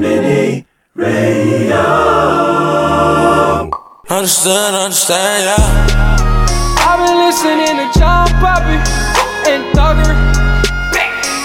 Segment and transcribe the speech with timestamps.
[0.00, 0.64] Mini
[0.94, 1.76] Radio.
[4.08, 5.60] Understand, understand, yeah.
[6.88, 8.80] I've been listening to John Poppy
[9.44, 10.16] and Thugger.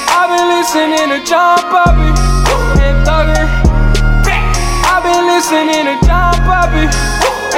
[0.07, 2.15] I've been listening to John Poppy
[2.79, 3.43] and Thugger.
[4.87, 6.87] I've been listening to John Poppy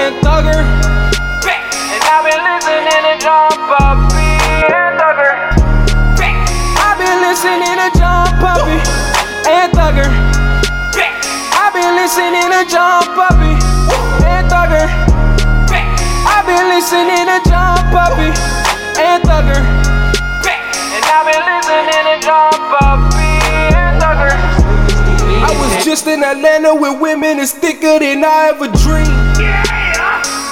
[0.01, 0.65] and Thugger.
[0.65, 4.17] And I've been listening to John Poppy
[4.65, 5.33] and Thugger.
[6.81, 8.81] I've been listening to John Poppy
[9.45, 10.36] and Thugger.
[12.07, 13.59] Listening to John Poppy
[14.23, 14.87] and Thugger.
[16.23, 18.31] I've been listening to John Poppy
[18.95, 19.59] and Thugger.
[19.59, 23.27] And I've been listening to John Poppy
[23.75, 24.31] and Thugger.
[24.31, 29.35] I was just in Atlanta with women that's thicker than I ever dreamed.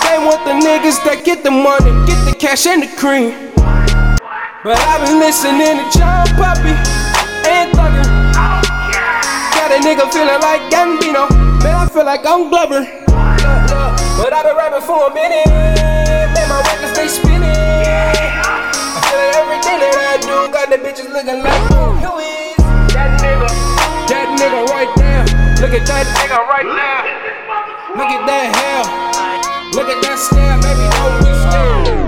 [0.03, 3.31] They want the niggas that get the money, get the cash and the cream.
[3.55, 6.75] But I've been listening to John Poppy
[7.47, 8.14] and Thugger.
[9.75, 11.27] A nigga feeling like Gambino.
[11.59, 12.87] Man, I feel like I'm Glover.
[14.15, 15.51] But I've been rapping for a minute.
[15.51, 17.43] Man, my records they spinning.
[17.43, 21.99] I feel like everything that I do got the bitches looking like boom.
[21.99, 23.51] Is that nigga?
[24.07, 25.27] That nigga right there.
[25.59, 27.03] Look at that nigga right there.
[27.99, 28.79] Look at that hair.
[29.75, 30.87] Look at that stare, baby.
[30.95, 32.04] Don't be scared.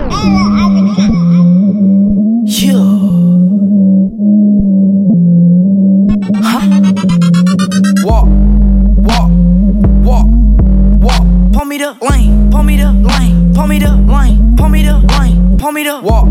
[14.78, 16.28] Me the lane, pull me the walk,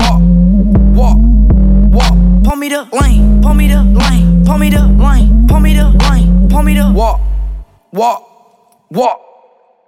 [0.00, 0.22] walk,
[0.96, 1.18] walk,
[1.92, 2.14] walk.
[2.44, 5.84] Pull me the lane, pull me the lane, pull me the lane, pull me the
[6.08, 7.20] lane, pull me the walk,
[7.92, 8.22] walk,
[8.90, 9.20] walk,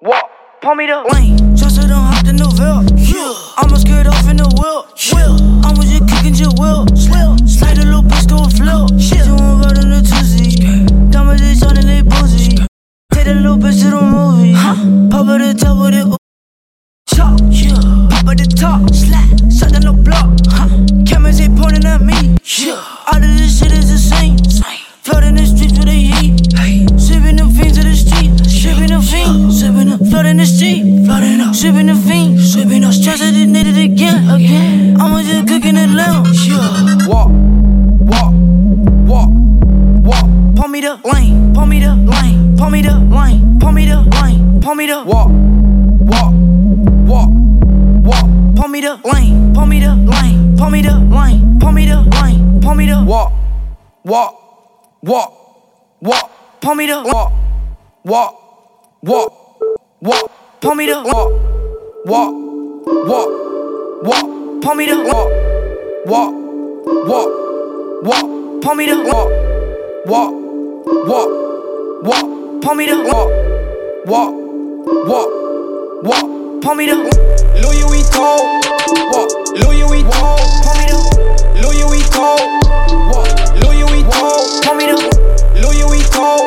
[0.03, 0.31] walk.
[0.61, 2.85] Pull me the lane, just so don't have to Novell.
[3.01, 4.85] Yeah, I'ma skate off in the wheel.
[5.17, 6.85] Wheel, I'ma just kicking your wheel.
[6.95, 9.01] Swill, slide a little bitch to a flip.
[9.01, 9.25] Shit,
[66.07, 66.35] walk,
[67.07, 67.29] walk,
[68.03, 68.63] walk.
[68.63, 69.31] Pull me the walk,
[70.07, 70.33] walk,
[71.07, 71.31] walk,
[72.05, 72.27] walk.
[72.63, 73.29] Pull me the walk,
[74.07, 74.35] walk,
[75.07, 75.31] walk,
[76.05, 76.27] walk.
[76.63, 78.61] Pull me the Louis Vuitton,
[79.13, 79.31] walk.
[79.61, 80.97] Louis Vuitton, pull me the
[81.61, 82.39] Louis Vuitton,
[83.13, 83.29] walk.
[83.63, 84.97] Louis Vuitton, pull me the
[85.61, 86.41] Louis Vuitton,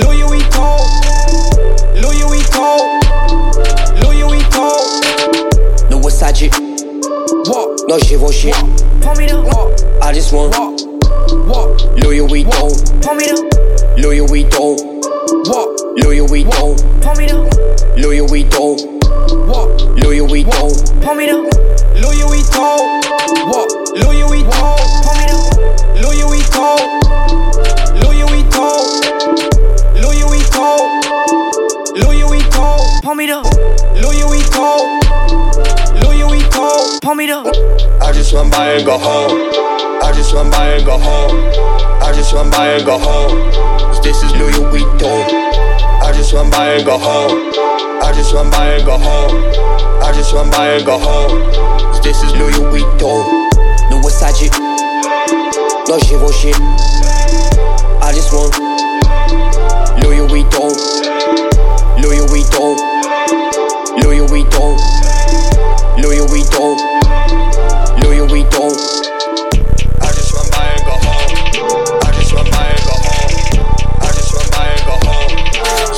[0.00, 0.78] Louis Vuitton,
[2.00, 2.80] Louis Vuitton,
[4.02, 4.76] Louis Vuitton.
[5.90, 6.48] No Versace,
[7.50, 8.52] Walk, no Givenchy.
[9.02, 10.78] pull me the walk, I just want walk,
[11.50, 12.70] walk, Louis Vuitton,
[13.02, 13.42] pull me the
[13.98, 14.78] Louis Vuitton,
[15.50, 17.42] walk, Louis Vuitton, pull me the
[17.98, 18.78] Louis Vuitton,
[19.50, 20.70] walk, Louis Vuitton,
[21.02, 21.42] pull me the
[21.98, 23.02] Louis Vuitton,
[23.50, 23.66] walk,
[23.98, 25.34] Louis Vuitton, pull me the
[26.06, 26.78] Louis Vuitton,
[27.98, 28.78] Louis Vuitton,
[29.98, 30.86] Louis Vuitton,
[31.98, 33.42] Louis Vuitton, pull me the
[33.98, 34.86] Louis Vuitton,
[35.50, 35.59] Louis
[37.10, 39.50] I just want buy and go home.
[40.00, 41.34] I just want buy and go home.
[42.00, 43.50] I just want buy and go home.
[43.50, 45.26] 'Cause This is Louis Vuitton.
[46.06, 47.50] I just want buy and go home.
[48.00, 49.34] I just want buy and go home.
[50.00, 51.50] I just want buy and go home.
[51.50, 53.50] 'Cause This is New York Louis Vuitton.
[53.90, 54.48] No Versace,
[56.22, 56.54] no shit.
[58.00, 58.54] I just want
[59.98, 60.70] Louis Vuitton.
[61.98, 62.76] Louis Vuitton.
[63.98, 64.20] Louis Vuitton.
[64.20, 64.76] Louis Vuitton.
[65.98, 66.38] Louis Vuitton.
[66.38, 66.99] I just want buy and
[70.90, 71.30] go home.
[72.02, 73.32] I just and go home.
[74.00, 75.32] I just want buy and go home.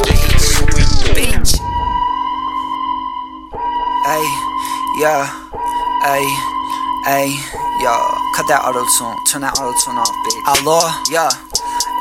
[0.06, 1.14] This is Louis Vuitton.
[1.16, 1.52] bitch.
[4.04, 4.24] Ay,
[5.00, 5.24] yeah,
[6.02, 6.24] ay,
[7.06, 7.28] ay,
[7.82, 7.94] yo.
[8.34, 10.40] Cut that auto tune, turn that auto tune off, bitch.
[10.48, 10.80] Hello,
[11.10, 11.28] yeah.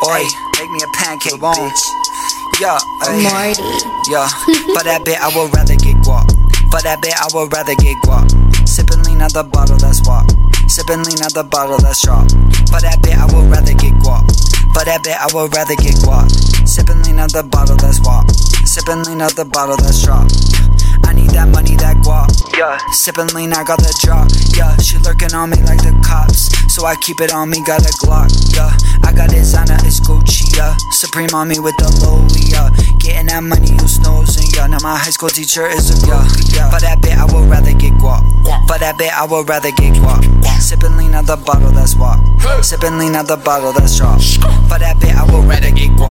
[0.07, 0.23] Oi,
[0.57, 1.81] make me a pancake, bitch.
[2.59, 3.61] Yeah, ay, Marty.
[4.09, 4.27] yeah.
[4.73, 6.29] For that bit, I would rather get guap.
[6.71, 8.50] For that bit, I would rather get guap.
[9.21, 10.25] Lean out the bottle, that's walk.
[10.65, 12.25] Sippin' lean out the bottle, that's drop.
[12.73, 14.25] For that bit, I would rather get guap.
[14.73, 16.25] For that bit, I would rather get guap.
[16.65, 18.25] Sippin' lean out the bottle, that's walk.
[18.65, 20.25] Sippin' lean out the bottle, that's drop.
[21.11, 22.31] I need that money, that guap.
[22.55, 24.31] Yeah, sippin' lean, I got the drop.
[24.55, 26.47] Yeah, she lurking on me like the cops.
[26.71, 28.31] So I keep it on me, got a Glock.
[28.55, 28.71] Yeah,
[29.03, 30.47] I got designer, it's Gucci.
[30.55, 32.23] Yeah, Supreme on me with the low.
[32.47, 32.71] Yeah,
[33.03, 34.47] getting that money, you snoozing.
[34.55, 36.23] Yeah, now my high school teacher is a girl.
[36.55, 38.23] Yeah, for that bit, I would rather get guap.
[38.71, 40.23] For that bit, I would rather get guap.
[40.63, 42.23] Sippin' lean out the bottle, that's walk.
[42.63, 44.23] Sippin' lean out the bottle, that's drop.
[44.71, 46.10] For that bit, I would rather get guap.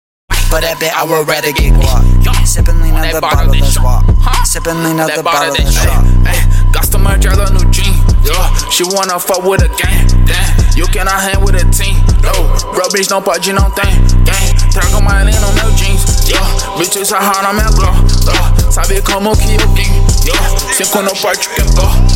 [0.52, 2.04] For that bit, I would rather get guap.
[2.44, 4.04] Sippin' lean out the bottle, that's walk.
[4.44, 5.80] Sippin' lean out the bottle, that's.
[6.28, 6.44] Hey,
[6.76, 7.96] got so much girl on new jean.
[8.28, 10.12] Yeah, she wanna fuck with a gang.
[10.28, 11.96] Damn, you cannot hang with a team.
[12.20, 12.36] No,
[12.76, 13.96] bro, bitch, no pudgy, no thing.
[14.28, 16.04] Gang, trago my lean on meu jeans.
[16.28, 16.44] Yeah,
[16.76, 17.96] bitches are hard on my glow.
[18.28, 20.04] Yeah, sabe como que eu guinho.
[20.28, 20.36] Yeah,
[20.76, 22.11] cinco no parte que hey,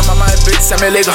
[0.00, 1.12] hey, chama mais bitch, cê me liga.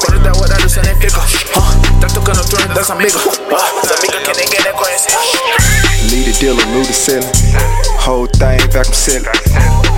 [0.00, 1.18] Quando der horário, cê nem fica.
[1.18, 3.14] Uh, tá tocando o turno das amigas.
[3.14, 5.08] Uh, as amigas que ninguém nem conhece.
[6.10, 7.32] Lead the dealer, new the ceiling.
[7.98, 9.26] Whole thing vacuum sealing.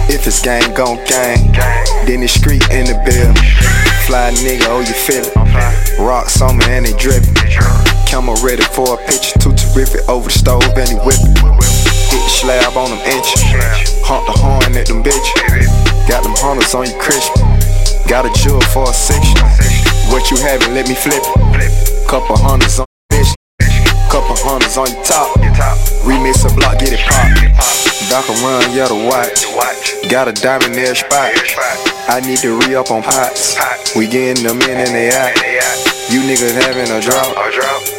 [0.08, 1.52] If it's gang, gon' gang.
[2.06, 3.34] Then it's street in the bill.
[4.06, 5.98] Fly nigga, oh you feel it.
[5.98, 7.34] Rocks on me and they drippin'.
[8.06, 10.08] Camera ready for a picture, too terrific.
[10.08, 11.36] Over the stove and he whippin'.
[12.08, 13.42] Hit the slab on them inches.
[14.08, 15.68] Hunt the horn at them bitches.
[16.08, 17.47] Got them hunters on you crisp.
[18.08, 19.36] Got a jewel for a section.
[20.08, 21.20] What you having, let me flip.
[22.08, 23.36] Couple hunters on bitch.
[24.08, 25.36] Couple hunters on your top.
[26.08, 27.28] Remix a block, get it pop.
[28.08, 29.44] Back around, yeah, the watch.
[30.08, 31.36] Got a diamond nail spot.
[32.08, 33.60] I need to re up on pots.
[33.94, 35.36] We getting them in and they out.
[36.08, 37.36] You niggas having a drop.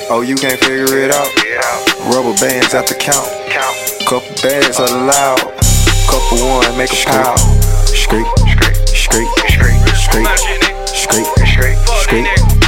[0.09, 1.29] Oh, you can't figure it out.
[2.09, 3.29] Rubber bands at the count.
[4.09, 5.37] Couple bands the loud.
[6.09, 6.97] Couple one, make a.
[7.93, 9.38] Street, street, street, street,
[11.11, 12.58] Straight, straight, straight.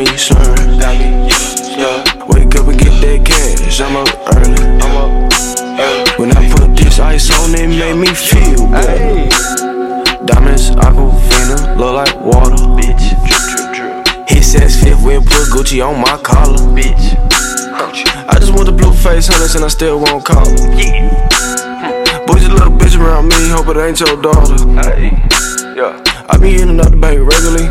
[0.00, 0.80] Me slurring.
[0.80, 4.56] Yeah, wake up and get that cash, I'm up early.
[6.18, 9.28] When I put this ice on, it made me feel better.
[10.24, 12.56] Diamonds, aquafina, look like water.
[12.76, 13.04] Bitch,
[14.28, 16.56] Hit sets fifth wheel, put Gucci on my collar.
[16.72, 17.16] Bitch,
[18.28, 22.26] I just want the blue face hunters and I still won't call her.
[22.26, 26.09] Boys, a little bitch around me, hope it ain't your daughter.
[26.30, 27.66] I be in and out the bank regularly.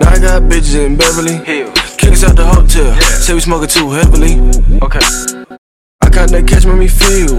[0.00, 1.36] Now I got bitches in Beverly.
[1.98, 4.40] Kicks out the hotel, say we smoking too heavily.
[4.80, 5.04] Okay.
[6.00, 7.38] I got that catch, make me feel.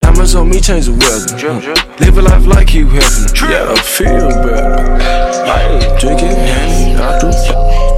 [0.00, 1.36] Diamonds on me change the weather.
[2.00, 3.50] Live a life like you having.
[3.52, 4.88] Yeah, I feel better.
[6.00, 7.28] Drinking Henny out the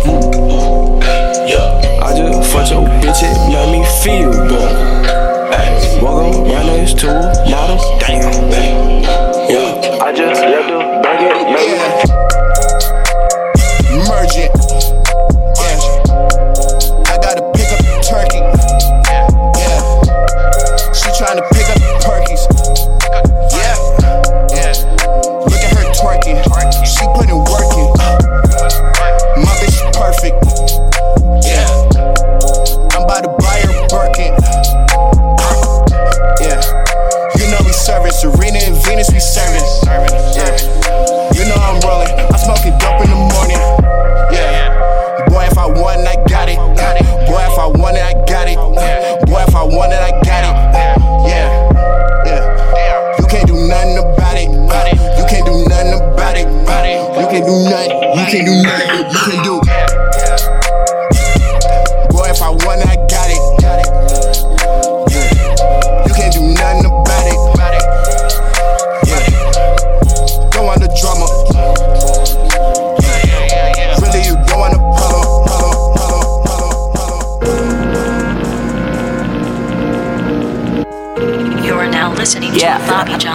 [0.02, 0.98] mm.
[1.46, 4.90] Yeah, I just fucked your bitch, it made me feel better.
[6.02, 7.78] Walk on right next to a model.
[8.00, 8.42] Damn.
[9.48, 10.41] Yeah, I just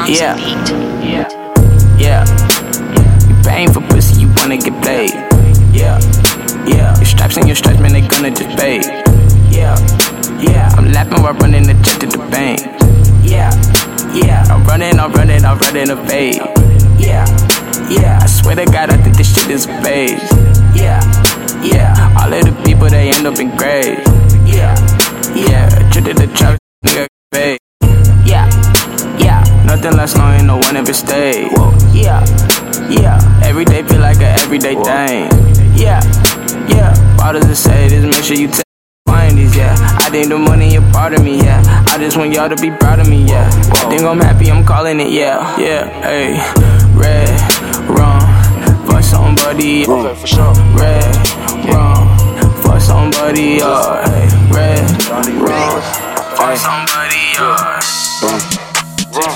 [0.08, 0.36] Johnson Yeah.
[0.36, 1.08] Beat.
[1.12, 1.28] Yeah.
[2.00, 3.28] Yeah.
[3.28, 5.12] You paying for pussy, you wanna get paid.
[5.74, 6.00] Yeah,
[6.66, 6.96] yeah.
[6.96, 8.84] Your stripes and your stripes, man, they gonna just fade.
[9.52, 9.76] Yeah,
[10.40, 10.70] yeah.
[10.78, 12.60] I'm laughing while running the jet to the bank.
[13.24, 13.52] Yeah,
[14.14, 14.44] yeah.
[14.50, 16.42] I'm running, I'm running, I'm running a fade.
[16.98, 17.26] Yeah,
[17.90, 18.20] yeah.
[18.22, 20.22] I swear to God, I think this shit is a phase.
[20.74, 21.02] Yeah,
[21.62, 22.16] yeah.
[22.20, 24.02] All of the people, they end up in graves.
[24.46, 24.74] Yeah,
[25.36, 25.70] yeah.
[25.92, 27.60] Trip to the trap, nigga, fade.
[29.88, 29.98] Yeah, yeah.
[29.98, 31.48] Nothing lasts long, ain't no one ever stay.
[31.50, 32.26] Whoa, yeah,
[32.90, 33.42] yeah.
[33.44, 35.30] Every day feel like a everyday thing.
[35.76, 36.02] Yeah,
[36.68, 36.94] yeah.
[37.18, 38.04] Why does it say this?
[38.04, 38.64] Make sure you take
[39.36, 39.76] these, yeah.
[39.80, 41.62] I think the money a part of me, yeah.
[41.88, 43.48] I just want y'all to be proud of me, yeah.
[43.74, 45.90] I think I'm happy, I'm calling it, yeah, yeah.
[46.02, 46.40] Hey,
[46.96, 47.30] red,
[47.90, 48.22] wrong,
[48.86, 50.54] for somebody, okay, for sure.
[50.76, 51.16] Red,
[51.72, 52.18] wrong,
[52.62, 55.82] for somebody, hey, red, wrong,
[56.36, 57.97] for somebody, uh.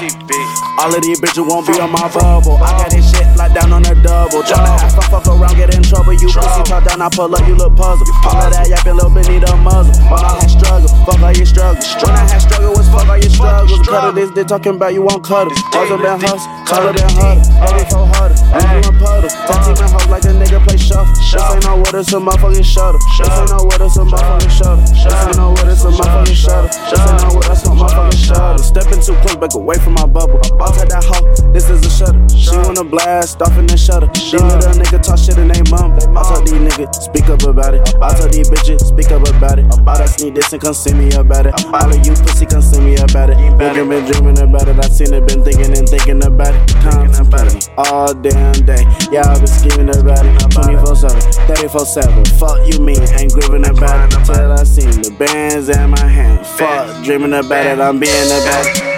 [0.01, 2.57] All of these bitches won't be on my bubble.
[2.57, 4.41] I got this shit like down on the double.
[4.41, 6.13] Tryna have fun, fuck around, get in trouble.
[6.17, 8.09] You pussy talk down, I pull up, you look puzzled.
[8.25, 9.93] All of that yapping, little bit need a muzzle.
[10.09, 11.85] When I had struggle, fuck all your struggles.
[12.01, 13.77] When I had struggle, was fuck all your struggles.
[13.85, 15.53] Cuddle this, they talking about you won't cuddle.
[15.69, 17.45] Hustle been hustle, cuddle been huddle.
[17.61, 19.29] Heavy for harder, I'm doing puddle.
[19.29, 21.13] Tattoo been hoes like a nigga play shuffle.
[21.15, 22.99] This ain't no water, it's a motherfucking shuttle.
[22.99, 24.83] This ain't no water, it's a motherfucking shuttle.
[24.83, 26.67] This ain't no water, it's a motherfucking shuttle.
[26.67, 28.57] This ain't no water, a motherfucking shuttle.
[28.59, 30.39] Stepping too close, back away from my bubble.
[30.59, 32.19] I'll take that hoe, this is a shutter.
[32.35, 34.11] She wanna blast off in the shutter.
[34.11, 35.95] These little nigga talk shit in they mum.
[36.11, 37.87] I told these niggas, speak up about it.
[38.01, 39.65] I told these bitches, speak up about it.
[39.71, 41.55] All that sneak this and come see me about it.
[41.71, 43.37] All of you pussy, come see me about it.
[43.57, 44.77] Been dreaming, about it.
[44.79, 46.67] I seen it, been thinking and thinking about it.
[46.83, 47.69] Times about it.
[47.77, 48.83] all damn day.
[49.11, 50.33] Yeah, I been scheming about it.
[50.49, 52.25] 24 7, 34 7.
[52.39, 54.25] Fuck you mean, ain't grieving about it.
[54.25, 56.45] Till I seen the bands in my hand.
[56.45, 58.91] Fuck, dreaming about it, I'm being about it.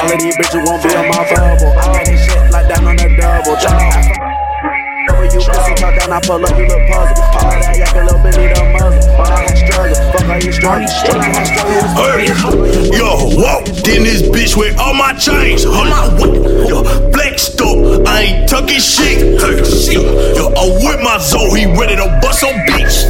[0.00, 1.72] All of these bitches won't be on my bubble.
[1.76, 3.56] I got this shit like down on the double.
[3.56, 4.20] Have.
[5.10, 7.24] Over you pussy talk down, I pull up, you look puzzle.
[7.36, 8.99] All of that yapping, little bit need a muzzle.
[9.20, 10.88] When I had struggle, fuck all you struggle.
[11.12, 12.32] When I had struggle, Hey,
[12.96, 15.64] yo, walked in this bitch with all my chains.
[15.64, 16.32] Hold my what?
[16.68, 19.20] Yo, flexed up, I ain't tucking shit.
[20.36, 23.04] Yo, I'm with my Zoe, he ready to bust on beats.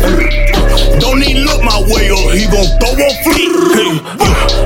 [0.98, 3.54] Don't even look my way or he gon' throw on fleet.
[3.78, 3.94] Hey,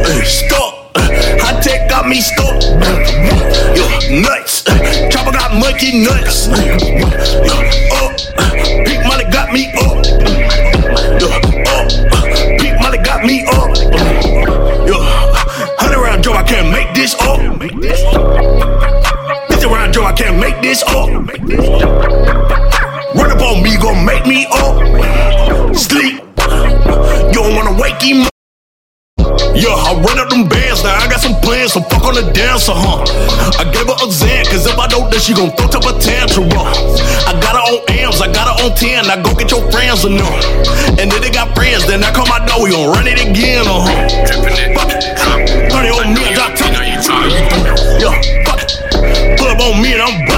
[0.09, 0.97] hey, stop.
[0.97, 2.57] High tech got me stuck.
[3.77, 3.85] Yo,
[4.17, 4.65] nuts.
[5.13, 6.49] Chopper got monkey nuts.
[6.49, 7.57] Yo,
[8.01, 8.17] up.
[8.85, 10.64] Big money got me up.
[11.21, 11.39] Yo, uh,
[11.75, 11.89] up.
[12.59, 13.77] Big money got me up.
[14.87, 14.97] Yo,
[15.79, 17.39] hundred round Joe, I can't make this up.
[19.49, 21.09] Fifty round Joe, I can't make this up.
[23.15, 25.77] Run up on me, gon' make me up.
[25.77, 26.21] Sleep.
[26.35, 28.27] You don't wanna wake him.
[29.55, 30.19] Yeah, I run
[31.25, 33.01] some plans, so fuck on the dancer, huh?
[33.57, 35.93] I gave her a Xan, cause if I don't, then she gon' throw up a
[35.97, 36.53] tantrum.
[36.53, 39.09] I got her on AMs, I got her on 10.
[39.09, 40.45] Now go get your friends enough.
[41.01, 43.65] And then they got friends, then I call my door, we gon' run it again,
[43.65, 44.05] uh huh.
[44.77, 45.01] Fuck it,
[45.73, 46.69] turn it on me, I got to
[47.97, 48.13] Yeah,
[48.45, 48.77] fuck it.
[49.41, 50.34] Pull up on me and I'm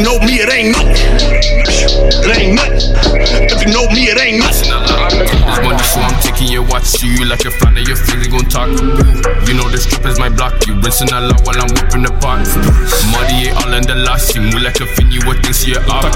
[0.00, 0.96] you know me, it ain't nothing.
[2.24, 2.80] It ain't nothing.
[3.52, 4.72] If you know me, it ain't nothing.
[4.72, 6.88] It's so I'm taking your watch.
[6.88, 8.72] See you like a fan of your feelings gon' talk.
[9.44, 10.56] You know this strip is my block.
[10.64, 12.48] You rinsing a lot while I'm whipping the pot.
[13.12, 14.32] Muddy all in the last.
[14.32, 16.08] You move like a fin, you would think see it up.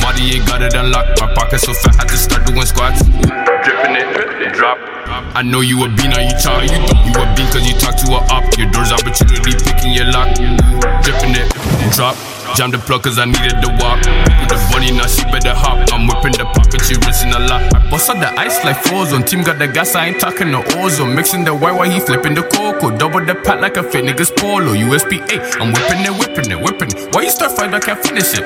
[0.00, 1.20] Muddy got it unlocked.
[1.20, 3.04] My pocket so fat, had to start doing squats.
[3.04, 4.80] Dripping it, drop.
[5.36, 6.64] I know you a bean, now you talk.
[6.64, 8.48] You, you a bean cause you talk to a up.
[8.56, 10.32] Your door's opportunity picking your lock.
[11.04, 11.52] Dripping it,
[11.92, 12.16] drop.
[12.56, 14.02] Jam the plug cause I needed the walk.
[14.40, 15.78] With the bunny, now she better hop.
[15.92, 17.62] I'm whipping the pocket, she rinsing a lot.
[17.74, 19.22] I bust out the ice like frozen.
[19.22, 21.14] Team got the gas, I ain't talking no ozone.
[21.14, 22.96] Mixing the white while he flipping the cocoa.
[22.96, 24.74] Double the pat like a fit nigga's polo.
[24.74, 27.14] USB 8, I'm whipping it, whipping it, whipping it.
[27.14, 28.44] Why you start fight, I can't finish it.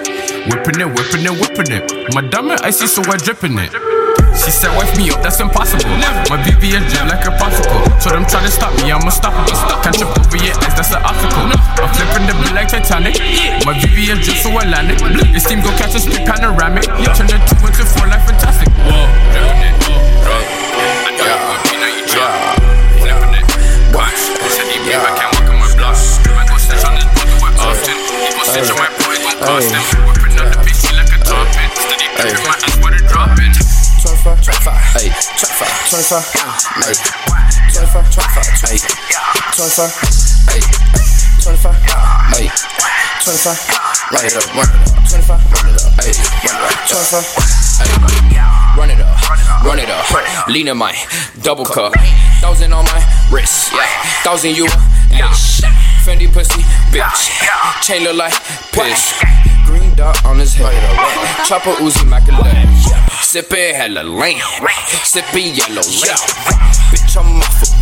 [0.53, 2.15] Whipping it, whipping it, whipping it.
[2.15, 4.04] My diamond icy, so I dripping it.
[4.35, 5.87] She said, wife me up, that's impossible.
[5.97, 6.21] Never.
[6.29, 7.81] My BB is drip like a popsicle.
[8.03, 9.55] So them try to stop me, I'm unstoppable.
[9.55, 9.81] Stop.
[9.87, 11.49] Can't trip over your ass, that's an obstacle.
[11.55, 13.17] I'm flipping the bill like Titanic.
[13.65, 15.01] My BB is drip, so it.
[15.33, 16.85] This team go catch a split panoramic.
[17.15, 18.69] Turn the two into four, like fantastic.
[18.85, 19.75] Whoa, dripping it.
[20.27, 20.49] Right.
[20.75, 22.59] I know you would be, now you drop.
[23.01, 23.47] Flipping it.
[23.95, 24.19] Watch.
[24.51, 25.95] Said he beat, I can't walk on my block.
[25.95, 27.97] I go snitch on this brother with often.
[27.97, 29.83] He go snitch on my boy, gon' cost him.
[30.05, 31.71] Whipping up the PC like a top it.
[31.81, 33.24] Steady dripping my ass, what it dropping.
[34.25, 36.25] 25, 25, hey, 25, 25,
[36.81, 36.97] hey,
[37.77, 38.81] 25, 25, hey,
[39.45, 40.65] 25, hey,
[41.45, 41.77] 25,
[42.33, 42.49] hey,
[43.21, 43.53] 25,
[44.17, 47.21] run it up, run it up, 25, run it up, hey, run it up, 25,
[47.77, 47.93] hey,
[48.81, 49.21] run it up,
[49.61, 50.09] run it up,
[50.49, 50.97] lean in my
[51.43, 51.93] double cup,
[52.41, 53.85] thousand on my wrist, yeah,
[54.25, 54.65] thousand you,
[55.13, 55.61] bitch,
[56.01, 57.29] Fendi pussy, bitch,
[57.83, 58.33] chain look like
[58.73, 59.54] piss.
[59.65, 60.73] Green dot on his head.
[61.47, 62.69] Chopper Uzi Macalet.
[63.23, 64.41] Sippin' hella lame.
[65.03, 66.21] Sippin' yellow lane.
[66.93, 67.75] Bitch, I'm off a.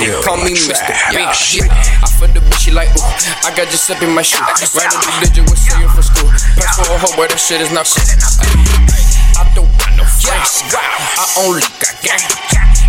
[0.00, 0.90] They call me Mr.
[1.12, 1.70] Big Shit.
[1.70, 3.46] I feel the bitch, she like, ooh.
[3.46, 4.42] I got just up in my shoe.
[4.74, 6.28] Random religion was saying for school.
[6.58, 8.02] Pass for a hoe, boy, that shit is not cool.
[9.38, 10.66] I don't got no friends.
[10.74, 12.20] I only got gang.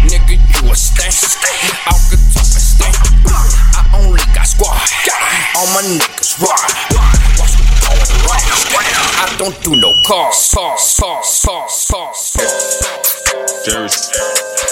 [0.10, 1.13] Nigga, you a stank.
[1.88, 2.96] Out the top and stank.
[3.78, 4.82] I only got squad.
[5.56, 6.58] All my niggas raw.
[8.74, 10.50] I don't do no calls.
[10.54, 10.96] Calls.
[11.00, 11.42] Calls.
[11.44, 11.88] Calls.
[11.92, 12.38] Calls.
[13.66, 14.13] Jersey.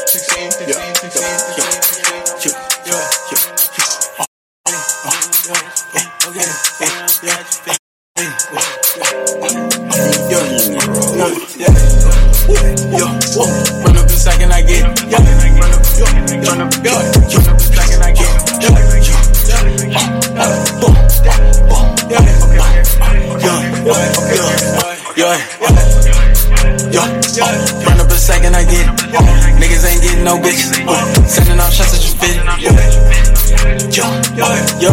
[0.08, 1.60] 16, 15, 16, 17.
[13.84, 14.84] Run up the second I get.
[14.84, 15.84] Run up, run up,
[16.48, 17.59] run up the
[23.89, 25.39] get.
[26.93, 27.05] Yeah,
[27.36, 27.86] yeah.
[27.86, 28.86] Run up a second I get.
[28.86, 28.93] it.
[29.60, 30.74] Niggas ain't getting no bitches.
[31.27, 32.38] Sending off shots at your fit.
[33.96, 34.05] Yo,
[34.38, 34.48] yo,
[34.79, 34.91] yo,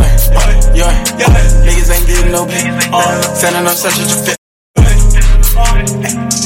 [0.74, 1.28] yo.
[1.64, 3.36] Niggas ain't getting no bitches.
[3.36, 4.35] Sending off shots at your fit.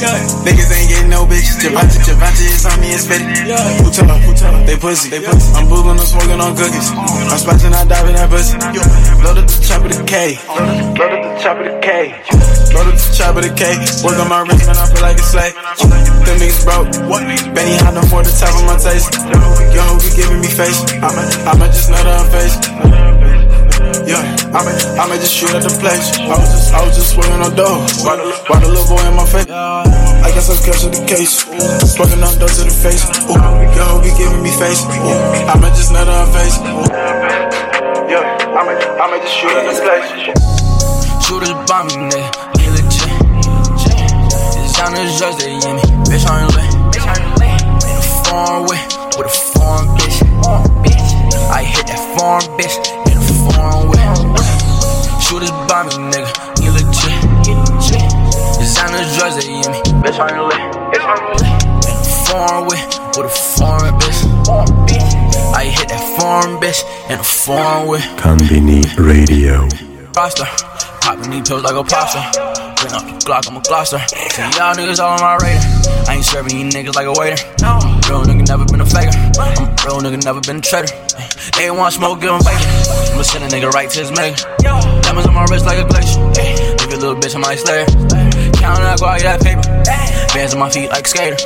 [0.00, 1.60] Niggas ain't getting no bitches.
[1.60, 3.52] Javante, Javante is on me and spit it.
[3.84, 4.08] Who tell?
[4.08, 4.56] Who tell?
[4.64, 5.10] They pussy.
[5.12, 5.52] They pussy.
[5.52, 6.88] I'm boogling, I'm smoking on cookies.
[7.28, 8.56] I'm splashing, I dive in that pussy.
[9.20, 10.40] Load up the chop of the K.
[10.96, 12.16] Load up the chop of the K.
[12.72, 13.76] Load up the chop of the K.
[14.00, 15.52] Work on my wrist, man, I feel like a slave.
[15.52, 16.88] Them niggas broke.
[17.04, 17.20] What?
[17.52, 19.12] Benihana for the top of my taste.
[19.76, 20.80] Yo, be giving me face?
[20.96, 23.19] I'ma, I'ma just nut on face.
[24.10, 26.18] Yeah, I'ma, I'ma just shoot at the place.
[26.18, 27.78] I was just, I was just swinging on dough.
[28.02, 29.46] Why the, why the little boy in my face?
[29.46, 31.46] I guess I'm catching the case.
[31.94, 33.06] Smoking on dough to the face.
[33.30, 34.82] Ooh, yo, be giving me face?
[34.82, 36.58] Ooh, I'ma just nut on face.
[38.10, 40.10] Yeah, I'ma, I'ma just shoot at the place.
[41.30, 42.18] Shooters bomb me.
[42.58, 43.14] He legit.
[44.58, 45.86] Designers just they in me.
[46.10, 46.66] Bitch on your leg.
[46.98, 48.82] In a foreign way
[49.14, 50.18] with a foreign bitch.
[51.46, 52.74] I hit that foreign bitch
[53.06, 53.22] in a
[53.54, 53.89] foreign way.
[55.30, 56.26] Shooters bomb me, nigga.
[56.58, 57.14] He legit.
[58.58, 59.78] Designers drugs they in me.
[60.02, 60.58] Bitch on your leg.
[60.90, 62.82] In a foreign way
[63.14, 65.54] with a foreign bitch.
[65.54, 68.00] I hit that foreign bitch in a foreign way.
[68.18, 69.68] Combini Radio.
[70.16, 70.46] roster.
[71.00, 72.18] Popping these pills like a pasta.
[72.80, 74.00] Bring up the Glock, I'm a Gloucester.
[74.08, 76.10] See y'all niggas all on my radar.
[76.10, 77.38] I ain't serving you niggas like a waiter.
[78.10, 79.14] Real nigga never been a faker.
[79.38, 80.90] I'm a real nigga never been a traitor.
[81.56, 83.09] They want smoke, give 'em bacon.
[83.20, 84.48] I'ma send a nigga right to his maker.
[84.64, 86.24] Diamonds on my wrist like a glacier.
[86.24, 87.84] Leave your little bitch on my slayer.
[88.56, 89.60] Counting out, go out, get that paper.
[90.32, 91.36] Bands on my feet like a skater.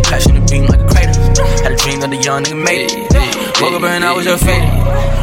[0.00, 1.12] Cash in the beam like a crater.
[1.60, 3.12] Had a dream that the young nigga made it.
[3.60, 4.72] Woke up and I was just faded.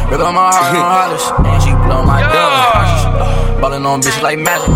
[0.06, 1.26] Rip out my heart on hollers.
[1.34, 3.58] And she blow my door.
[3.58, 4.70] Ballin' on bitches like magic.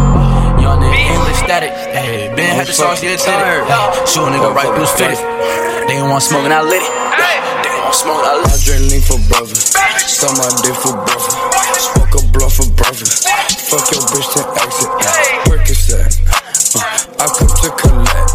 [0.58, 1.70] Young nigga English static.
[1.70, 3.62] Hey, Ben had the sauce, yeah, tired.
[4.10, 5.22] Shoot a nigga right through his fitted.
[5.86, 7.01] They ain't want smoking, I lit it.
[7.92, 8.56] Smoke, lit it.
[8.56, 9.54] Adrenaline for brother.
[9.54, 11.32] Stop my dick for brother.
[11.76, 13.04] Smoke a blunt for brother.
[13.68, 14.88] Fuck your bitch to exit.
[15.48, 16.08] Work that.
[17.20, 18.30] I come to collect.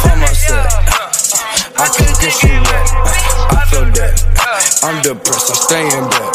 [0.00, 0.72] For myself.
[1.76, 2.86] I come get you wet.
[3.52, 4.14] I feel that.
[4.82, 5.50] I'm depressed.
[5.50, 6.32] I stay in bed.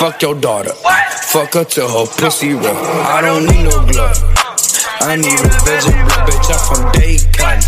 [0.00, 0.72] Fuck your daughter.
[1.28, 2.76] Fuck her till her pussy red.
[3.04, 4.16] I don't need no glove.
[5.00, 5.84] I need a blood,
[6.24, 6.48] bitch.
[6.48, 7.60] I'm from Dayton.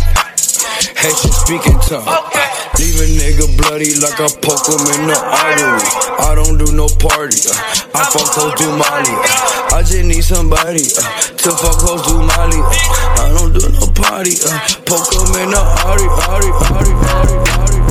[0.97, 2.40] Haitian speaking tongue.
[2.81, 5.85] Leave a nigga bloody like I poke him in the artery.
[6.25, 7.37] I don't do no party.
[7.45, 7.53] uh,
[7.93, 9.13] I fuck hoes do Molly.
[9.13, 11.05] uh, I just need somebody uh,
[11.45, 12.57] to fuck close to Molly.
[12.57, 14.33] uh, I don't do no party.
[14.41, 14.57] uh,
[14.89, 17.81] Poke him in the artery, artery, artery, artery, artery.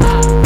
[0.00, 0.37] Yeah,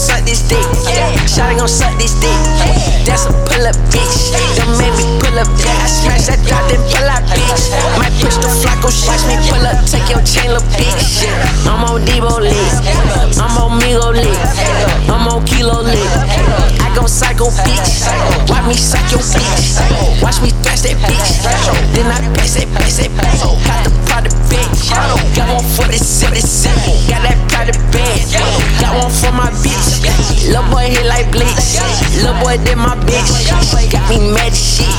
[0.00, 0.64] suck this dick.
[1.28, 2.32] Shotty gon' suck this dick.
[3.04, 4.32] That's a pull up bitch.
[4.56, 5.68] Don't make me pull up bitch.
[5.68, 7.68] I smash that dot, then pull out bitch.
[8.00, 11.28] My pistol flock gon' watch me pull up, take your chain, little bitch.
[11.68, 12.56] I'm on Debo lit.
[13.36, 14.40] I'm on Migo lit.
[15.12, 16.39] I'm on Kilo lit.
[17.40, 18.50] I psycho bitch.
[18.52, 19.80] Watch me suck your bitch.
[20.20, 21.40] Watch me thrash that bitch.
[21.96, 23.40] Then I pass that, pass that, pass.
[23.40, 24.92] Got the product bitch.
[25.32, 26.36] Got one for the 77.
[27.08, 28.20] Got that private bed.
[28.76, 30.04] Got one for my bitch.
[30.52, 31.80] Lil' boy hit like bleach.
[32.20, 33.32] Lil' boy did my bitch.
[33.88, 34.92] Got me mad as shit.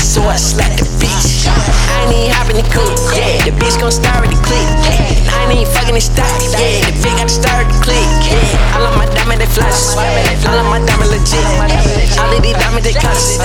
[0.00, 1.44] So I slapped the bitch.
[1.44, 2.96] I ain't even hopping the coupe.
[3.12, 4.64] Yeah, the bitch gon' start with the click.
[5.28, 6.24] I ain't even fucking the stock.
[6.56, 8.08] Yeah, the bitch got to start the click.
[8.72, 9.92] I love my diamond, the flash.
[10.48, 11.81] All of my diamond legit.
[12.18, 13.38] All of these diamonds they cost.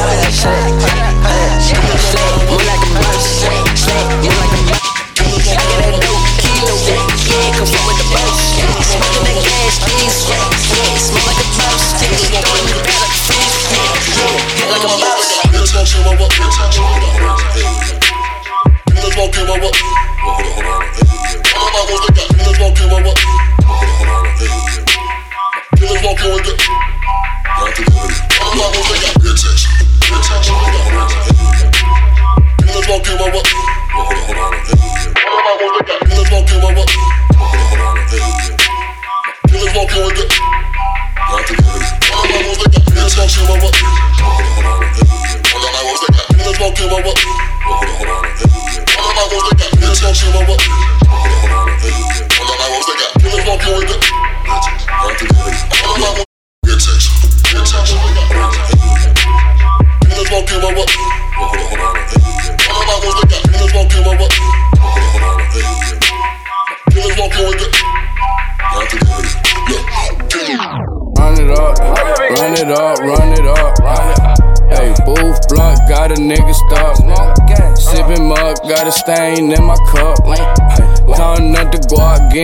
[2.48, 3.44] Move like a boss.
[3.44, 4.88] Move like a boss.
[5.48, 6.76] I get that dope kilo.
[6.78, 8.40] Yeah, come fuck with the boss.
[8.84, 10.30] Smoking that gas, please.
[11.02, 11.98] Smell like a boss.
[11.98, 13.58] Throwing me back like a fish.
[14.18, 15.42] Yeah, like a boss.
[15.54, 16.34] Let's walk in my walk.
[18.98, 19.78] Let's walk in my walk.
[21.58, 22.30] All of my ones they got.
[22.38, 23.20] Let's walk in my walk.
[24.40, 24.87] Let's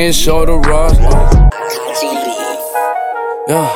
[0.03, 0.99] getting shoulder rust.
[3.47, 3.71] Yeah.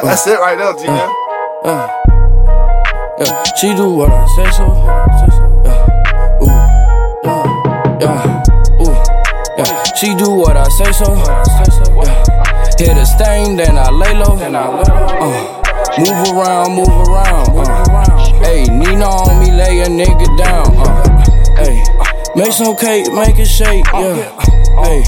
[0.02, 0.84] That's it right now, G.
[0.86, 1.12] Yeah.
[3.18, 4.64] Yeah, she do what I say so.
[5.64, 6.46] Yeah, ooh,
[7.24, 7.44] yeah,
[8.00, 8.42] yeah,
[8.80, 8.96] ooh,
[9.58, 9.82] yeah.
[9.94, 11.14] She do what I say so.
[11.16, 12.24] Yeah,
[12.78, 14.36] hit a stain, then I lay low.
[14.36, 15.42] Uh,
[15.98, 17.56] move around, move around.
[17.56, 20.76] Uh, hey, Nina on me, lay a nigga down.
[20.76, 21.82] Uh, hey,
[22.36, 23.84] make some cake, make it shake.
[23.92, 25.02] Oh, yeah, hey,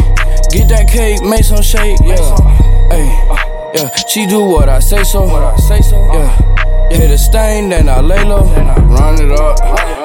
[0.50, 1.98] get that cake, make some shake.
[2.02, 2.36] Yeah,
[2.90, 3.48] hey.
[3.74, 5.24] Yeah, she do what I say so.
[5.24, 5.96] What I say so.
[6.12, 8.44] Yeah, hit a stain, then I lay low.
[8.88, 9.60] Run it up,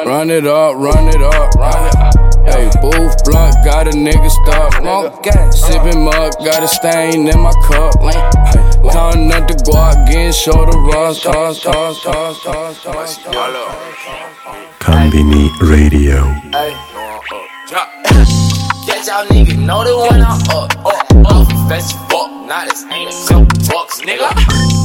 [0.06, 1.54] run it up, run it up.
[2.46, 5.54] Hey, booth blunt, got a nigga stuck.
[5.54, 7.94] Sipping mug, got a stain in my cup.
[8.92, 11.26] Counting up the guac, getting shoulder rust.
[11.26, 13.26] rust, rust, rust, rust, rust, rust.
[14.80, 16.43] Combini Radio.
[19.04, 20.72] Y'all niggas know the one I'm up.
[20.80, 22.32] Up, you fast as fuck.
[22.48, 24.32] Now this ain't a couple bucks, nigga.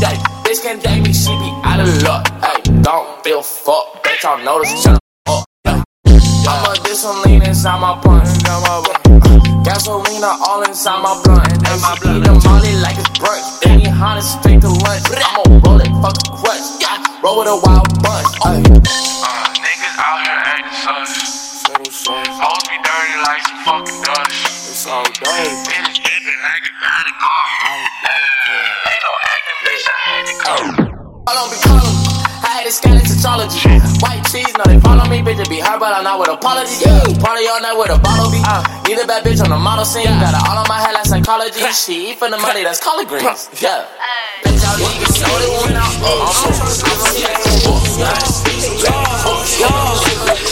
[0.03, 2.27] Hey, bitch can't date me, she be out of luck.
[2.43, 4.03] Hey, don't feel fuck.
[4.03, 5.45] Bitch, y'all know this shut up.
[5.63, 5.83] Hey,
[6.51, 8.27] I'ma get some lean inside my blunt.
[9.63, 11.47] Gasolina all inside my blunt.
[11.47, 13.63] And she eat the molly like it's brunch.
[13.63, 15.07] Then he Honda straight to lunch.
[15.15, 16.83] I'ma roll that fucking crutch.
[16.83, 18.27] Yeah, roll with a wild bunch.
[18.43, 19.18] Ay.
[23.69, 24.73] Fucking dust.
[24.73, 25.53] It's all dirty.
[25.69, 27.29] Bitch dripping like a gotta go.
[28.89, 29.85] Ain't no acting, bitch.
[29.85, 30.57] I had to go.
[31.29, 31.97] I don't be calling.
[32.41, 33.61] I had a scanning sociology.
[34.01, 35.41] White cheese, no, they follow me, bitch.
[35.45, 36.81] It be hurt, but I'm not with apology.
[36.81, 37.05] Yeah.
[37.21, 38.41] Party all night with a bottle be.
[38.41, 38.65] Uh.
[38.89, 40.09] Need a bad bitch on the model scene.
[40.17, 41.61] Got it all on my head like psychology.
[41.77, 43.53] She eat for the money, that's collard greens.
[43.61, 43.85] Yeah.
[44.41, 46.33] Bitch, y'all niggas know they when oh.
[48.09, 48.48] I'm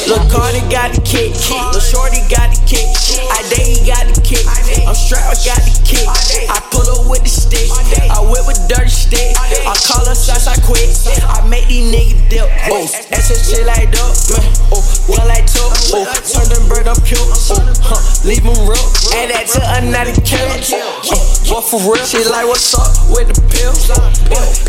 [0.06, 2.86] Lil' Cardi got the kick, Lil' Shorty got the kick,
[3.30, 4.46] I Day he got the kick,
[4.86, 6.06] I'm strapped, got the kick.
[6.06, 7.66] I pull up with the stick,
[8.10, 9.34] I whip with dirty stick.
[9.38, 10.86] I call her shots, I quit.
[11.26, 12.46] I make these niggas dip.
[12.70, 14.46] Oh, that's a shit like dope, man.
[14.70, 15.74] Oh, well like top.
[15.94, 17.18] Oh, turn them bird up cute.
[17.22, 18.86] Oh, huh, leave them real.
[19.14, 20.46] And that to another kill.
[20.46, 23.74] Uh, but for real, she like what's up with the pill.
[23.90, 24.10] Uh,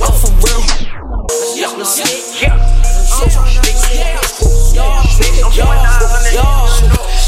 [0.06, 0.97] I'm for real.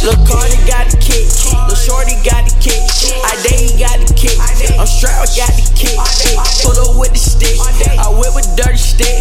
[0.02, 1.28] Lil' Cardi got the kick,
[1.68, 2.80] Lil' Shorty got the kick,
[3.26, 4.40] I Day got the kick,
[4.80, 6.00] I'm strapped, got the kick.
[6.64, 7.60] Pull up with the stick,
[8.00, 9.20] I whip with dirty stick.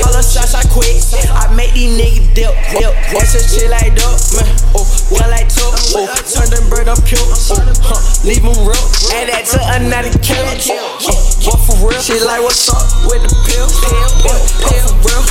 [0.00, 1.00] The shots I quit,
[1.32, 2.92] I make these niggas dip, dip.
[3.16, 4.44] What's a shit like dope, man?
[4.76, 8.76] Oh, well like top, oh, turn them bird up cute, oh, huh, leave them real.
[9.16, 10.44] And that to another kill.
[10.44, 11.16] Uh,
[11.48, 11.96] what for real?
[12.04, 15.24] She like what's up with the pill, pill, pill, pill, real.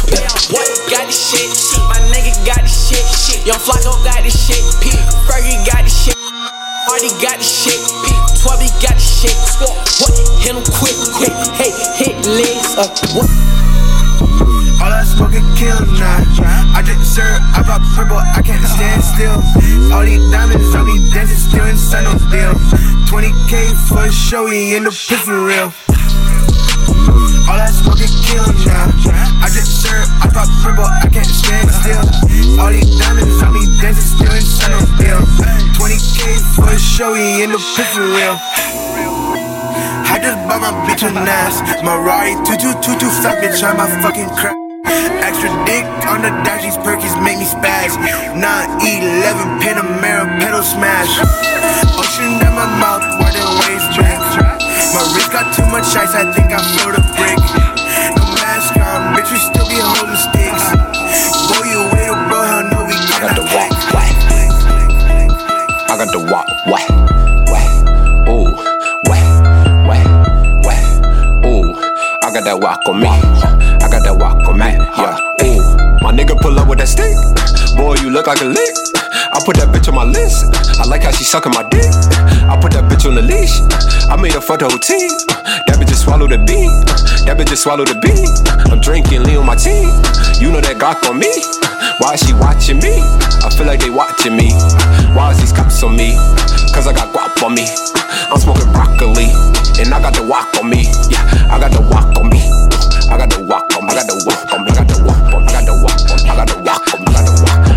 [0.57, 1.53] What got the shit?
[1.85, 3.05] My nigga got the shit.
[3.45, 4.57] Young Flacco got the shit.
[5.29, 6.17] Fergie got the shit.
[6.89, 7.77] Marty got the shit.
[8.41, 9.37] Twelve got the shit.
[9.61, 10.17] What?
[10.41, 11.35] Hit him quick, quick.
[11.61, 11.69] Hey,
[12.01, 12.89] hit legs up.
[13.13, 13.29] What?
[17.69, 19.37] I purple, I can't stand still.
[19.93, 22.57] All these diamonds on me dancing, still in sun on deal.
[23.05, 25.69] 20k for a show, he in the pit for real.
[27.45, 28.89] All I smoke and kill now.
[29.45, 32.01] I just syrup, I pop purple, I can't stand still.
[32.57, 35.21] All these diamonds on me dancing, still in sun on deal.
[35.77, 38.33] 20k for a show, he in the pit for real.
[40.09, 41.61] I just bought my bitch a Nas.
[41.85, 44.58] My Rari 2222 fat bitch on my fucking crack.
[45.21, 47.93] Extra dick on the dash, these perkies make me spaz.
[48.33, 51.21] 911 Panamera pedal smash.
[51.97, 54.17] Ocean down my mouth, why the waves drink.
[54.93, 57.37] My wrist got too much ice, I think I float a brick.
[58.17, 59.39] No mask on, bitch, we
[78.29, 78.75] like a lick.
[79.33, 80.53] I put that bitch on my list.
[80.77, 81.89] I like how she sucking my dick.
[82.45, 83.57] I put that bitch on the leash.
[84.05, 85.09] I made her fuck the whole team.
[85.65, 86.69] That bitch just swallowed the bean.
[87.25, 88.29] That bitch just swallowed the bean.
[88.69, 89.89] I'm drinking lean on my team.
[90.37, 91.33] You know that Glock on me.
[91.97, 93.01] Why is she watching me?
[93.41, 94.53] I feel like they watching me.
[95.17, 96.13] Why is these cops on me?
[96.69, 97.65] Cause I got guap on me.
[98.29, 99.33] I'm smoking broccoli.
[99.81, 100.85] And I got the walk on me.
[101.09, 102.45] Yeah, I got the walk on me.
[103.09, 103.97] I got the walk on me.
[103.97, 104.69] I got the walk on me.
[104.69, 105.49] I got the walk on me.
[105.49, 106.29] I got the walk on me.
[106.29, 107.09] I got the walk on me.
[107.09, 107.49] I got the walk.
[107.49, 107.68] I got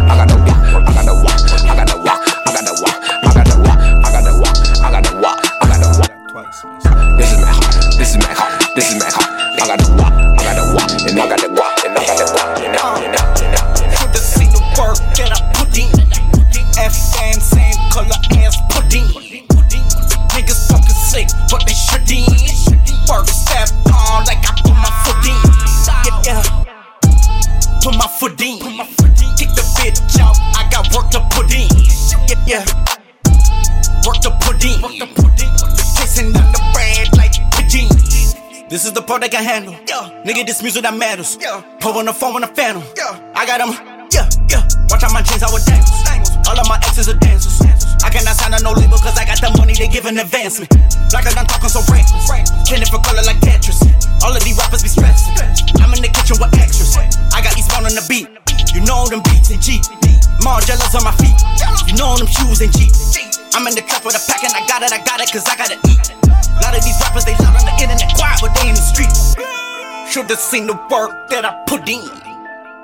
[8.03, 9.31] this is my heart, this is my heart.
[9.61, 11.71] I got the walk, I got the walk, and I got the walk.
[39.22, 39.78] The I can handle.
[39.87, 40.11] Yeah.
[40.26, 41.38] Nigga, this music that matters.
[41.38, 41.62] Yeah.
[41.78, 42.82] Pull on the phone when I phantom.
[42.98, 43.14] Yeah.
[43.38, 43.70] I got them.
[44.11, 44.66] Yeah, yeah.
[44.90, 45.94] Watch out my jeans, I would dance.
[46.50, 47.62] All of my exes are dancers.
[48.02, 50.74] I cannot sign on no label cause I got the money they give an advancement.
[51.14, 52.11] Like I'm talking so rank.
[52.66, 53.78] Candy for color like Tetris.
[54.26, 55.38] All of these rappers be stressing.
[55.78, 56.98] I'm in the kitchen with extras.
[57.30, 58.26] I got East on the beat.
[58.74, 59.78] You know them beats and G.
[60.42, 61.38] More jealous on my feet.
[61.87, 62.90] You know them shoes and G.
[63.54, 65.46] I'm in the trap with a pack and I got it, I got it cause
[65.46, 66.11] I gotta eat.
[66.52, 68.51] A lot of these rappers they loud on the internet, quiet but
[70.12, 72.05] Should've seen the work that I put in.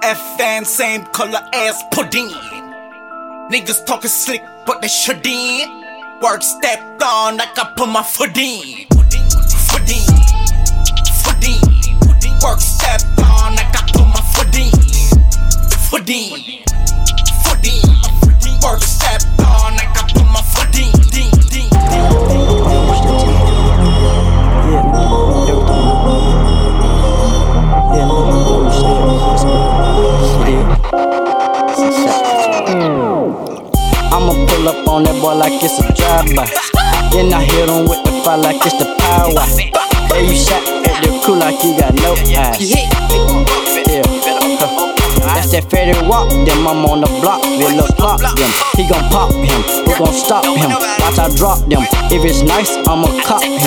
[0.00, 2.30] FN same color as pudding.
[3.52, 6.22] Niggas talking slick, but they shouldn't.
[6.22, 8.88] Work stepped on like I put my foot in.
[8.88, 10.08] Foot in.
[11.20, 11.60] Foot in.
[12.40, 14.72] Work stepped on like I put my foot in.
[15.92, 16.64] Foot in.
[17.44, 18.56] Foot in.
[18.64, 19.76] Work stepped on
[34.58, 36.46] pull up on that boy like it's a drive-by.
[37.14, 39.46] Then I hit him with the fire like it's the power.
[40.10, 42.58] Hey, you shot at the crew like you got no eyes.
[42.58, 42.90] Yeah.
[45.28, 48.50] That's that Fetty walk, then I'm on the block, with look pop them.
[48.74, 50.70] He gon' pop him, who gon' stop him?
[50.98, 51.86] Watch I drop them.
[52.10, 53.60] If it's nice, I'ma cop him.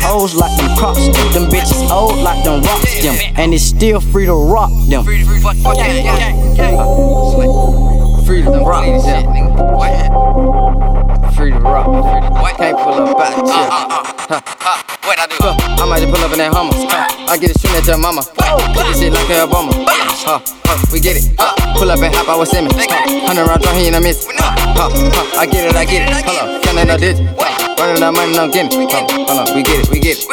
[0.00, 4.24] Hoes like them crops, them bitches old like them rocks them, and it's still free
[4.26, 5.04] to rock them.
[5.04, 5.24] Free
[8.24, 9.02] to rock them.
[11.34, 11.86] Free to rock.
[12.56, 13.36] Can't pull up back.
[15.04, 15.36] What I do?
[15.42, 16.72] I might just pull up in that Hummer.
[16.88, 17.28] Huh.
[17.28, 18.22] I get it shooting at your mama.
[18.72, 19.74] Put this shit like a Obama.
[20.24, 21.34] Huh, huh, we get it.
[21.36, 21.52] Huh.
[21.76, 22.72] Pull up and hop out with Simmons.
[22.78, 22.86] Huh.
[23.26, 24.24] Hundred round drum, he ain't a miss.
[24.24, 25.40] Huh, huh, huh.
[25.40, 26.14] I get it, I get it.
[26.24, 27.26] Hold up, counting no digits.
[27.36, 27.74] Huh.
[27.76, 28.88] Running out money, no getting it.
[28.88, 29.04] Huh.
[29.28, 30.24] Hold up, we get it, we get it.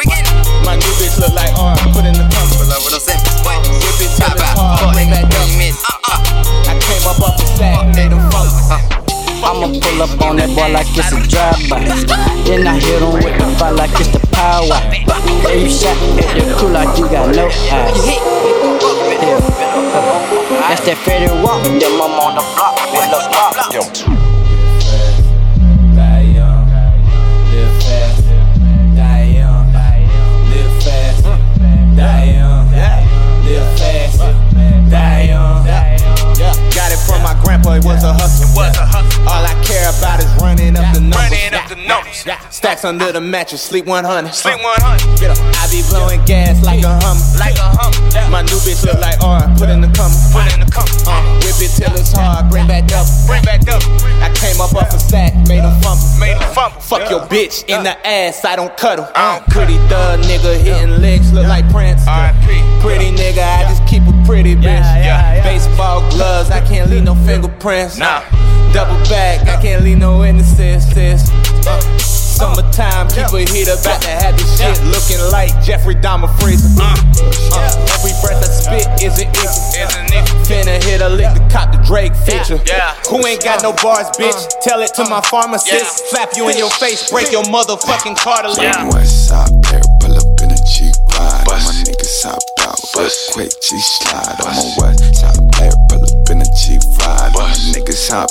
[0.64, 2.62] My new bitch look like arm, put in the comfort.
[2.62, 3.42] Pull up with them Simmons.
[3.82, 5.76] Whip it till it's hard, make that dumb miss.
[6.06, 6.21] I
[7.02, 8.52] came up off the them funk.
[9.42, 11.82] I'ma pull up on that boy like it's a drive-by.
[12.46, 14.78] Then I hit him with the fire like it's the power.
[15.42, 18.06] Hey, you shot at the crew like you got no eyes.
[18.06, 18.22] Yeah.
[20.68, 22.81] That's that Fetty walk, then I'm on the block
[42.12, 42.54] numbers.
[42.54, 44.32] Stacks under the mattress, sleep 100.
[44.34, 45.20] Sleep 100.
[45.20, 45.38] Get up.
[45.56, 47.24] I be blowing gas like a hummer.
[47.38, 48.30] Like a hummer.
[48.30, 49.40] My new bitch look like R.
[49.56, 50.12] Put in the cum.
[50.32, 50.88] Put in the comer.
[51.08, 52.50] Uh, whip it till it's hard.
[52.50, 53.06] Bring back up.
[53.26, 53.82] Bring back up.
[54.20, 56.04] I came up off a sack, made him fumble.
[56.18, 56.80] Made him fumble.
[56.80, 59.06] Fuck your bitch in the ass, I don't cut him.
[59.14, 62.04] Uh, pretty thug nigga hitting legs, look like Prince.
[62.82, 65.42] Pretty nigga, I just keep a pretty bitch.
[65.42, 67.98] Baseball gloves, I can't leave no fingerprints.
[67.98, 68.22] Nah.
[68.72, 70.86] Double back, I can't leave no innocence.
[71.66, 76.66] Uh, Summertime, keep a hit about to have this shit looking like Jeffrey Dahmer freezer.
[76.80, 76.96] Uh,
[77.54, 79.86] uh, every breath I spit is an issue.
[80.48, 82.58] Finna hit a lick to cop the Drake feature.
[83.10, 84.34] Who ain't got no bars, bitch?
[84.62, 86.10] Tell it to my pharmacist.
[86.10, 88.74] Slap you in your face, break your motherfucking cartilage.
[88.92, 91.46] West side player, pull up in a Jeep ride.
[91.46, 92.80] All my niggas hop out,
[93.34, 94.34] quick G slide.
[94.42, 97.30] I'm a west side player, pull up in a Jeep ride.
[97.36, 98.30] All my niggas hop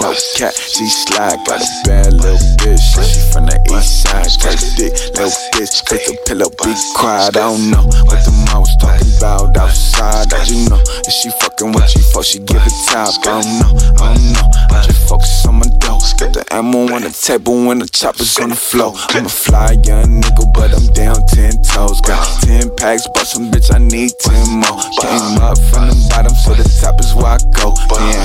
[0.00, 1.38] no cat she slide.
[1.46, 4.30] Got a bad little bitch, she from the east side.
[4.42, 7.36] Got a dick, little bitch, take a pillow, be quiet.
[7.36, 10.32] I don't know what the was talking about outside.
[10.32, 13.14] I you know if she fucking with you, fuck, she give it top.
[13.20, 14.50] I don't know, I don't know.
[14.70, 15.98] I just focus on my dough.
[16.18, 18.92] Got the ammo on the table when the choppers on the floor.
[19.10, 22.00] I'm a fly young nigga, but I'm down ten toes.
[22.00, 24.80] Got ten packs, but some bitch, I need ten more.
[25.00, 27.74] Came up from the bottom, so the top is where I go.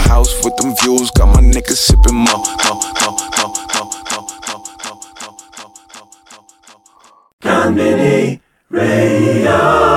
[0.08, 2.44] house with them views, got my niggas sipping more.
[2.64, 4.94] No, no, no, no, no, no, no, no, no,
[5.94, 6.08] no.
[7.42, 9.96] Conbini Radio.